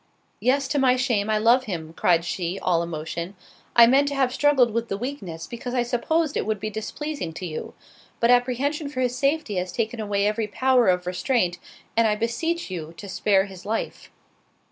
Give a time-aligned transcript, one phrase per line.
[0.39, 3.35] "Yes, to my shame I love him:" (cried she, all emotion)
[3.75, 7.33] "I meant to have struggled with the weakness, because I supposed it would be displeasing
[7.33, 11.59] to you—but apprehension for his safety has taken away every power of restraint,
[11.95, 14.09] and I beseech you to spare his life."